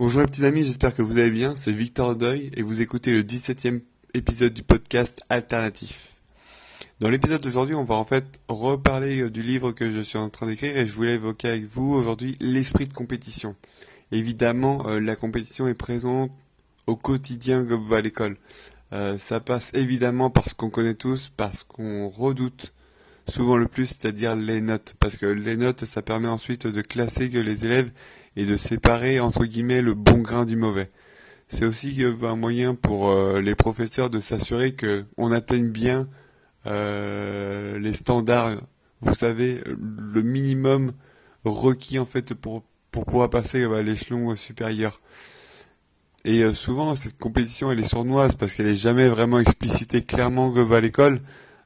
Bonjour 0.00 0.22
les 0.22 0.26
petits 0.26 0.44
amis, 0.44 0.64
j'espère 0.64 0.92
que 0.92 1.02
vous 1.02 1.18
allez 1.18 1.30
bien, 1.30 1.54
c'est 1.54 1.70
Victor 1.70 2.16
Deuil 2.16 2.50
et 2.56 2.62
vous 2.62 2.80
écoutez 2.80 3.12
le 3.12 3.22
17e 3.22 3.80
épisode 4.12 4.52
du 4.52 4.64
podcast 4.64 5.20
Alternatif. 5.28 6.16
Dans 6.98 7.08
l'épisode 7.08 7.40
d'aujourd'hui, 7.40 7.76
on 7.76 7.84
va 7.84 7.94
en 7.94 8.04
fait 8.04 8.24
reparler 8.48 9.20
euh, 9.20 9.30
du 9.30 9.40
livre 9.40 9.70
que 9.70 9.90
je 9.90 10.00
suis 10.00 10.18
en 10.18 10.30
train 10.30 10.46
d'écrire 10.46 10.76
et 10.76 10.84
je 10.88 10.96
voulais 10.96 11.14
évoquer 11.14 11.46
avec 11.46 11.66
vous 11.66 11.94
aujourd'hui 11.94 12.36
l'esprit 12.40 12.88
de 12.88 12.92
compétition. 12.92 13.54
Évidemment, 14.10 14.84
euh, 14.88 14.98
la 14.98 15.14
compétition 15.14 15.68
est 15.68 15.74
présente 15.74 16.32
au 16.88 16.96
quotidien 16.96 17.64
à 17.92 18.00
l'école. 18.00 18.36
Euh, 18.92 19.16
ça 19.16 19.38
passe 19.38 19.70
évidemment 19.74 20.28
par 20.28 20.48
ce 20.48 20.54
qu'on 20.54 20.70
connaît 20.70 20.94
tous, 20.94 21.30
parce 21.36 21.62
qu'on 21.62 22.08
redoute 22.08 22.72
souvent 23.28 23.56
le 23.56 23.66
plus, 23.66 23.86
c'est-à-dire 23.86 24.34
les 24.34 24.60
notes. 24.60 24.94
Parce 25.00 25.16
que 25.16 25.26
les 25.26 25.56
notes, 25.56 25.84
ça 25.84 26.02
permet 26.02 26.28
ensuite 26.28 26.66
de 26.66 26.82
classer 26.82 27.30
que 27.30 27.38
les 27.38 27.64
élèves 27.66 27.90
et 28.36 28.46
de 28.46 28.56
séparer 28.56 29.20
entre 29.20 29.44
guillemets 29.44 29.82
le 29.82 29.94
bon 29.94 30.18
grain 30.18 30.44
du 30.44 30.56
mauvais. 30.56 30.90
C'est 31.48 31.66
aussi 31.66 32.02
un 32.22 32.36
moyen 32.36 32.74
pour 32.74 33.10
euh, 33.10 33.40
les 33.40 33.54
professeurs 33.54 34.10
de 34.10 34.18
s'assurer 34.20 34.74
que 34.74 35.04
on 35.16 35.30
atteigne 35.30 35.68
bien 35.68 36.08
euh, 36.66 37.78
les 37.78 37.92
standards, 37.92 38.60
vous 39.02 39.14
savez, 39.14 39.62
le 39.66 40.22
minimum 40.22 40.92
requis 41.44 41.98
en 41.98 42.06
fait 42.06 42.32
pour 42.34 42.64
pour 42.90 43.04
pouvoir 43.04 43.28
passer 43.28 43.64
à 43.64 43.82
l'échelon 43.82 44.34
supérieur. 44.36 45.00
Et 46.24 46.42
euh, 46.42 46.54
souvent 46.54 46.96
cette 46.96 47.18
compétition 47.18 47.70
elle 47.70 47.80
est 47.80 47.84
sournoise 47.84 48.34
parce 48.34 48.54
qu'elle 48.54 48.68
est 48.68 48.76
jamais 48.76 49.08
vraiment 49.08 49.38
explicitée 49.38 50.02
clairement 50.02 50.54
à 50.54 50.80
l'école, 50.80 51.20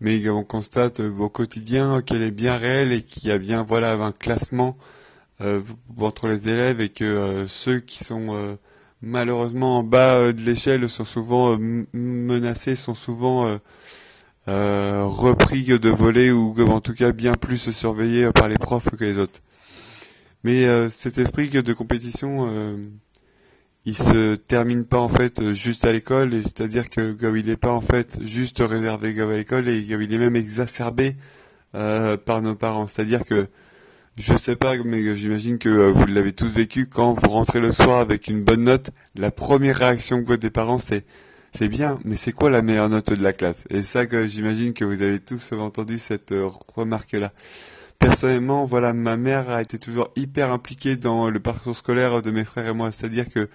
mais 0.00 0.28
on 0.28 0.44
constate 0.44 1.00
au 1.00 1.28
quotidien 1.28 2.02
qu'elle 2.02 2.22
est 2.22 2.30
bien 2.30 2.56
réelle 2.56 2.92
et 2.92 3.02
qu'il 3.02 3.28
y 3.28 3.32
a 3.32 3.38
bien 3.38 3.62
voilà 3.62 3.92
un 3.92 4.12
classement 4.12 4.76
euh, 5.42 5.62
entre 5.98 6.28
les 6.28 6.50
élèves 6.50 6.82
et 6.82 6.90
que 6.90 7.04
euh, 7.04 7.46
ceux 7.46 7.80
qui 7.80 8.04
sont 8.04 8.34
euh, 8.34 8.56
malheureusement 9.00 9.78
en 9.78 9.82
bas 9.82 10.32
de 10.32 10.40
l'échelle 10.42 10.86
sont 10.90 11.06
souvent 11.06 11.56
menacés, 11.94 12.76
sont 12.76 12.94
souvent 12.94 13.58
repris 14.46 15.64
de 15.64 15.88
voler 15.88 16.30
ou 16.30 16.54
en 16.68 16.80
tout 16.80 16.94
cas 16.94 17.12
bien 17.12 17.34
plus 17.34 17.70
surveillés 17.70 18.30
par 18.32 18.48
les 18.48 18.58
profs 18.58 18.90
que 18.90 19.04
les 19.04 19.18
autres. 19.18 19.40
Mais 20.44 20.90
cet 20.90 21.18
esprit 21.18 21.48
de 21.48 21.72
compétition, 21.72 22.78
il 23.86 23.96
se 23.96 24.36
termine 24.36 24.84
pas 24.84 24.98
en 24.98 25.08
fait 25.08 25.52
juste 25.52 25.84
à 25.84 25.92
l'école, 25.92 26.34
c'est-à-dire 26.42 26.88
que 26.88 27.16
il 27.36 27.46
n'est 27.46 27.56
pas 27.56 27.72
en 27.72 27.80
fait 27.80 28.18
juste 28.22 28.58
réservé 28.60 29.20
à 29.20 29.36
l'école 29.36 29.68
et 29.68 29.78
il 29.78 30.12
est 30.12 30.18
même 30.18 30.36
exacerbé 30.36 31.16
par 31.72 32.42
nos 32.42 32.54
parents. 32.54 32.86
C'est-à-dire 32.88 33.24
que 33.24 33.48
je 34.16 34.36
sais 34.36 34.56
pas, 34.56 34.76
mais 34.84 35.16
j'imagine 35.16 35.58
que 35.58 35.68
euh, 35.68 35.90
vous 35.90 36.04
l'avez 36.06 36.32
tous 36.32 36.46
vécu 36.46 36.86
quand 36.86 37.14
vous 37.14 37.30
rentrez 37.30 37.58
le 37.58 37.72
soir 37.72 38.00
avec 38.00 38.28
une 38.28 38.42
bonne 38.42 38.64
note. 38.64 38.90
La 39.14 39.30
première 39.30 39.76
réaction 39.76 40.22
que 40.22 40.26
vous 40.26 40.36
des 40.36 40.50
parents, 40.50 40.78
c'est 40.78 41.06
c'est 41.52 41.68
bien, 41.68 41.98
mais 42.04 42.16
c'est 42.16 42.32
quoi 42.32 42.50
la 42.50 42.62
meilleure 42.62 42.88
note 42.88 43.12
de 43.12 43.22
la 43.22 43.32
classe? 43.32 43.64
Et 43.70 43.82
ça, 43.82 44.06
que 44.06 44.26
j'imagine 44.26 44.72
que 44.72 44.84
vous 44.84 45.02
avez 45.02 45.18
tous 45.20 45.52
entendu 45.52 45.98
cette 45.98 46.32
euh, 46.32 46.48
remarque-là. 46.76 47.32
Personnellement, 48.00 48.64
voilà, 48.64 48.92
ma 48.92 49.16
mère 49.16 49.50
a 49.50 49.62
été 49.62 49.78
toujours 49.78 50.10
hyper 50.16 50.50
impliquée 50.50 50.96
dans 50.96 51.30
le 51.30 51.38
parcours 51.38 51.76
scolaire 51.76 52.20
de 52.22 52.32
mes 52.32 52.44
frères 52.44 52.66
et 52.66 52.74
moi. 52.74 52.90
C'est-à-dire 52.90 53.30
que 53.30 53.48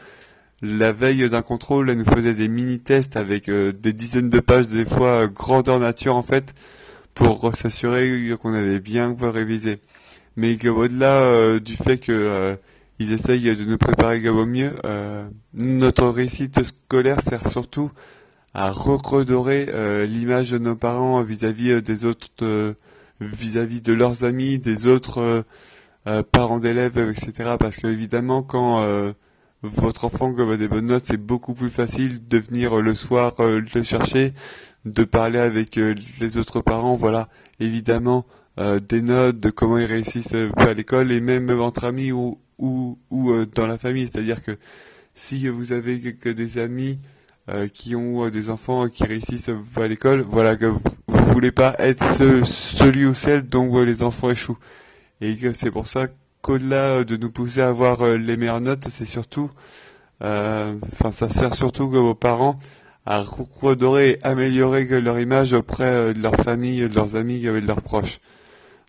la 0.62 0.94
veille 0.94 1.30
d'un 1.30 1.42
contrôle, 1.42 1.90
elle 1.90 1.98
nous 1.98 2.06
faisait 2.06 2.34
des 2.34 2.48
mini-tests 2.48 3.18
avec 3.18 3.50
euh, 3.50 3.74
des 3.74 3.92
dizaines 3.92 4.30
de 4.30 4.40
pages, 4.40 4.70
des 4.70 4.86
fois 4.86 5.28
grandeur 5.28 5.80
nature 5.80 6.16
en 6.16 6.24
fait, 6.24 6.54
pour 7.14 7.54
s'assurer 7.54 8.34
qu'on 8.42 8.54
avait 8.54 8.80
bien 8.80 9.14
révisé 9.20 9.82
mais 10.36 10.68
au-delà 10.68 11.22
euh, 11.22 11.60
du 11.60 11.76
fait 11.76 11.98
que 11.98 12.12
euh, 12.12 12.56
ils 13.00 13.12
essayent 13.12 13.56
de 13.56 13.64
nous 13.66 13.78
préparer 13.78 14.28
au 14.30 14.46
mieux, 14.46 14.72
euh, 14.86 15.28
notre 15.54 16.08
réussite 16.08 16.64
scolaire 16.64 17.22
sert 17.22 17.48
surtout 17.48 17.92
à 18.54 18.72
redorer 18.72 19.68
l'image 20.08 20.52
de 20.52 20.58
nos 20.60 20.78
parents 20.78 21.22
vis-à-vis 21.22 21.82
des 21.82 22.06
autres, 22.06 22.30
vis-à-vis 23.22 23.82
de 23.82 23.94
leurs 23.94 24.24
amis, 24.24 24.60
des 24.60 24.88
autres 24.88 25.44
parents 26.32 26.60
d'élèves, 26.60 26.98
etc. 26.98 27.56
Parce 27.60 27.78
que 27.78 27.88
évidemment, 27.88 28.44
quand 28.44 28.86
votre 29.64 30.06
enfant 30.06 30.34
a 30.36 30.58
des 30.58 30.68
bonnes 30.68 30.88
notes, 30.88 31.06
c'est 31.06 31.18
beaucoup 31.18 31.54
plus 31.54 31.70
facile 31.70 32.28
de 32.28 32.38
venir 32.38 32.82
le 32.82 32.94
soir 32.94 33.34
le 33.40 33.84
chercher, 33.84 34.34
de 34.86 35.04
parler 35.04 35.40
avec 35.40 35.76
les 35.76 36.38
autres 36.38 36.62
parents. 36.62 36.96
Voilà, 36.96 37.30
évidemment, 37.60 38.26
euh, 38.58 38.80
des 38.80 39.02
notes 39.02 39.38
de 39.40 39.50
comment 39.50 39.78
ils 39.78 39.86
réussissent 39.86 40.34
euh, 40.34 40.50
à 40.56 40.74
l'école 40.74 41.12
et 41.12 41.20
même 41.20 41.50
entre 41.60 41.84
amis 41.84 42.14
ou, 42.14 42.40
ou, 42.58 42.98
euh, 43.14 43.46
dans 43.54 43.68
la 43.68 43.78
famille. 43.78 44.08
C'est-à-dire 44.08 44.42
que 44.42 44.58
si 45.14 45.50
vous 45.50 45.74
avez 45.74 45.98
des 45.98 46.58
amis 46.58 46.98
qui 47.74 47.96
ont 47.96 48.28
des 48.30 48.50
enfants 48.50 48.90
qui 48.90 49.04
réussissent 49.04 49.52
à 49.76 49.88
l'école, 49.88 50.22
voilà 50.22 50.56
que 50.56 50.66
vous, 50.66 50.82
vous 51.26 51.34
voulez 51.34 51.52
pas 51.52 51.76
être 51.80 52.46
celui 52.46 53.06
ou 53.06 53.14
celle 53.14 53.44
dont 53.44 53.84
les 53.84 54.04
enfants 54.04 54.30
échouent. 54.30 54.58
Et 55.22 55.36
que 55.38 55.54
c'est 55.54 55.72
pour 55.72 55.88
ça 55.88 56.08
qu'au-delà 56.42 57.04
de 57.04 57.18
nous 57.18 57.32
pousser 57.32 57.62
à 57.62 57.70
avoir 57.70 58.08
les 58.08 58.38
meilleures 58.38 58.62
notes, 58.62 58.88
c'est 58.90 59.06
surtout, 59.06 59.50
enfin 60.22 61.12
ça 61.12 61.30
sert 61.30 61.54
surtout 61.54 61.84
aux 61.84 62.16
parents 62.16 62.60
à 63.06 63.22
redorer 63.22 64.12
et 64.12 64.24
améliorer 64.24 64.86
leur 65.02 65.20
image 65.20 65.54
auprès 65.54 66.14
de 66.14 66.22
leur 66.22 66.36
famille, 66.36 66.82
de 66.82 66.96
leurs 66.96 67.16
amis 67.16 67.46
et 67.46 67.62
de 67.62 67.68
leurs 67.68 67.82
proches. 67.82 68.20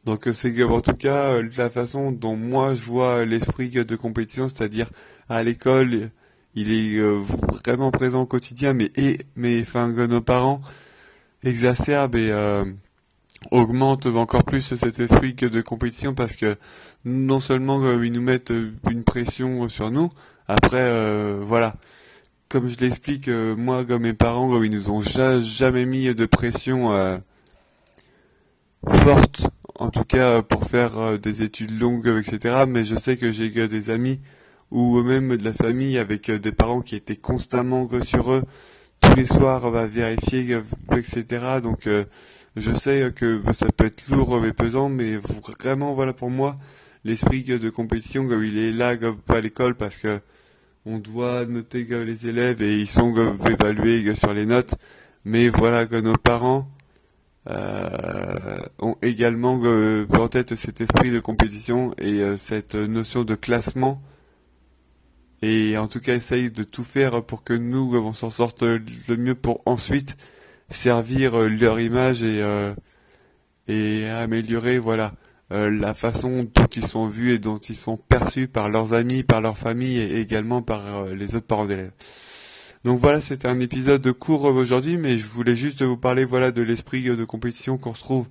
Donc 0.06 0.28
euh, 0.28 0.32
c'est 0.32 0.62
en 0.62 0.80
tout 0.80 0.94
cas 0.94 1.32
euh, 1.32 1.48
la 1.58 1.68
façon 1.68 2.12
dont 2.12 2.36
moi 2.36 2.74
je 2.74 2.84
vois 2.84 3.24
l'esprit 3.24 3.70
de 3.70 3.96
compétition, 3.96 4.48
c'est-à-dire 4.48 4.88
à, 5.28 5.42
l'école, 5.42 6.10
il 6.54 6.70
est 6.72 6.96
euh, 7.00 7.20
vraiment 7.64 7.90
présent 7.90 8.22
au 8.22 8.26
quotidien, 8.26 8.72
mais 8.72 8.92
et 8.94 9.18
mais 9.34 9.60
enfin 9.60 9.88
nos 9.88 10.20
parents 10.20 10.60
exacerbent 11.44 12.16
et 12.16 12.32
augmentent 13.50 14.06
encore 14.06 14.44
plus 14.44 14.74
cet 14.74 14.98
esprit 14.98 15.34
de 15.34 15.60
compétition 15.60 16.14
parce 16.14 16.34
que 16.36 16.56
non 17.04 17.40
seulement 17.40 18.00
ils 18.02 18.12
nous 18.12 18.22
mettent 18.22 18.52
une 18.90 19.04
pression 19.04 19.68
sur 19.68 19.90
nous, 19.90 20.08
après 20.48 20.90
voilà, 21.42 21.76
comme 22.48 22.68
je 22.68 22.78
l'explique, 22.78 23.28
moi 23.28 23.84
comme 23.84 24.02
mes 24.02 24.14
parents, 24.14 24.62
ils 24.62 24.70
nous 24.70 24.90
ont 24.90 25.02
jamais 25.02 25.86
mis 25.86 26.14
de 26.14 26.26
pression 26.26 27.20
forte 28.88 29.46
en 29.78 29.90
tout 29.90 30.04
cas 30.04 30.42
pour 30.42 30.64
faire 30.64 30.98
euh, 30.98 31.18
des 31.18 31.42
études 31.42 31.78
longues, 31.78 32.08
etc. 32.08 32.64
Mais 32.66 32.84
je 32.84 32.96
sais 32.96 33.16
que 33.16 33.30
j'ai 33.30 33.50
des 33.50 33.90
amis 33.90 34.20
ou 34.70 35.02
même 35.02 35.36
de 35.36 35.44
la 35.44 35.52
famille 35.52 35.98
avec 35.98 36.28
euh, 36.28 36.38
des 36.38 36.52
parents 36.52 36.80
qui 36.80 36.96
étaient 36.96 37.16
constamment 37.16 37.88
sur 38.02 38.32
eux 38.32 38.42
tous 39.06 39.16
les 39.16 39.26
soirs, 39.26 39.70
va 39.70 39.86
vérifier, 39.86 40.60
etc. 40.92 41.60
Donc 41.62 41.86
euh, 41.86 42.04
je 42.56 42.72
sais 42.72 43.12
que 43.14 43.40
ça 43.52 43.66
peut 43.76 43.86
être 43.86 44.08
lourd 44.10 44.44
et 44.44 44.52
pesant, 44.52 44.88
mais 44.88 45.16
vraiment 45.16 45.94
voilà 45.94 46.12
pour 46.12 46.30
moi 46.30 46.56
l'esprit 47.04 47.42
de 47.42 47.70
compétition 47.70 48.28
il 48.42 48.58
est 48.58 48.72
là 48.72 48.94
à 49.28 49.40
l'école 49.40 49.76
parce 49.76 49.98
que 49.98 50.20
on 50.84 50.98
doit 50.98 51.44
noter 51.46 51.84
les 51.84 52.28
élèves 52.28 52.62
et 52.62 52.78
ils 52.78 52.88
sont 52.88 53.14
évalués 53.44 54.14
sur 54.14 54.32
les 54.32 54.46
notes. 54.46 54.76
Mais 55.24 55.48
voilà 55.48 55.86
que 55.86 55.96
nos 55.96 56.14
parents 56.14 56.68
euh, 57.50 58.58
ont 58.78 58.96
également 59.02 59.60
euh, 59.64 60.06
en 60.16 60.28
tête 60.28 60.54
cet 60.54 60.80
esprit 60.80 61.10
de 61.10 61.18
compétition 61.18 61.92
et 61.98 62.36
cette 62.36 62.76
notion 62.76 63.24
de 63.24 63.34
classement 63.34 64.00
et 65.42 65.76
en 65.76 65.88
tout 65.88 66.00
cas 66.00 66.14
essayent 66.14 66.50
de 66.50 66.64
tout 66.64 66.84
faire 66.84 67.22
pour 67.22 67.44
que 67.44 67.52
nous 67.52 67.96
on 67.96 68.12
s'en 68.12 68.30
sorte 68.30 68.62
le 68.62 69.16
mieux 69.16 69.34
pour 69.34 69.62
ensuite 69.66 70.16
servir 70.68 71.38
leur 71.38 71.78
image 71.80 72.22
et 72.22 72.42
et 73.68 74.08
améliorer 74.08 74.78
voilà 74.78 75.12
la 75.50 75.94
façon 75.94 76.48
dont 76.54 76.66
ils 76.74 76.86
sont 76.86 77.06
vus 77.06 77.32
et 77.32 77.38
dont 77.38 77.58
ils 77.58 77.76
sont 77.76 77.96
perçus 77.96 78.48
par 78.48 78.68
leurs 78.68 78.94
amis, 78.94 79.22
par 79.22 79.40
leur 79.40 79.56
famille 79.56 79.98
et 79.98 80.20
également 80.20 80.62
par 80.62 81.04
les 81.06 81.36
autres 81.36 81.46
parents 81.46 81.66
d'élèves. 81.66 81.92
Donc 82.86 83.00
voilà, 83.00 83.20
c'était 83.20 83.48
un 83.48 83.58
épisode 83.58 84.12
court 84.12 84.44
aujourd'hui, 84.44 84.96
mais 84.96 85.18
je 85.18 85.28
voulais 85.28 85.56
juste 85.56 85.82
vous 85.82 85.96
parler 85.96 86.24
voilà 86.24 86.52
de 86.52 86.62
l'esprit 86.62 87.02
de 87.02 87.24
compétition 87.24 87.78
qu'on 87.78 87.90
retrouve 87.90 88.28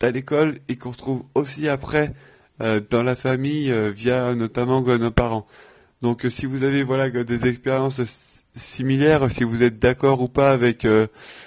à 0.00 0.10
l'école 0.10 0.58
et 0.68 0.74
qu'on 0.74 0.90
retrouve 0.90 1.22
aussi 1.36 1.68
après 1.68 2.12
euh, 2.60 2.80
dans 2.90 3.04
la 3.04 3.14
famille 3.14 3.70
euh, 3.70 3.88
via 3.90 4.34
notamment 4.34 4.80
nos 4.82 5.10
parents. 5.12 5.46
Donc 6.02 6.24
euh, 6.24 6.30
si 6.30 6.46
vous 6.46 6.64
avez 6.64 6.82
voilà 6.82 7.08
des 7.10 7.46
expériences 7.46 8.00
similaires, 8.54 9.30
si 9.30 9.44
vous 9.44 9.62
êtes 9.62 9.78
d'accord 9.78 10.20
ou 10.20 10.28
pas 10.28 10.52
avec 10.52 10.86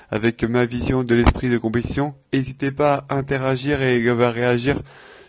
avec 0.10 0.44
ma 0.44 0.66
vision 0.66 1.04
de 1.04 1.14
l'esprit 1.14 1.50
de 1.50 1.58
compétition, 1.58 2.16
n'hésitez 2.34 2.72
pas 2.72 3.06
à 3.10 3.18
interagir 3.18 3.82
et 3.82 4.10
à 4.10 4.32
réagir 4.32 4.82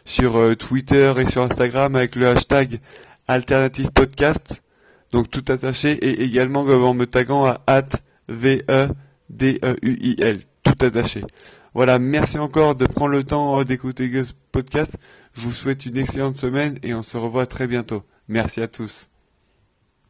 sur 0.06 0.56
Twitter 0.56 1.12
et 1.18 1.26
sur 1.26 1.42
Instagram 1.42 1.94
avec 1.96 2.16
le 2.16 2.28
hashtag 2.28 2.80
alternative 3.28 3.90
podcast 3.90 4.62
donc 5.12 5.30
tout 5.30 5.44
attaché, 5.48 5.92
et 5.92 6.24
également 6.24 6.60
en 6.60 6.94
me 6.94 7.06
taguant 7.06 7.44
à 7.46 7.60
at 7.66 7.88
V-E-D-E-U-I-L, 8.28 9.08
tout 10.62 10.84
attaché. 10.84 11.22
Voilà, 11.74 11.98
merci 11.98 12.38
encore 12.38 12.74
de 12.74 12.86
prendre 12.86 13.12
le 13.12 13.24
temps 13.24 13.62
d'écouter 13.64 14.24
ce 14.24 14.32
podcast. 14.52 14.96
Je 15.34 15.42
vous 15.42 15.52
souhaite 15.52 15.86
une 15.86 15.96
excellente 15.96 16.36
semaine 16.36 16.78
et 16.82 16.94
on 16.94 17.02
se 17.02 17.16
revoit 17.16 17.46
très 17.46 17.66
bientôt. 17.66 18.02
Merci 18.28 18.60
à 18.62 18.68
tous. 18.68 19.10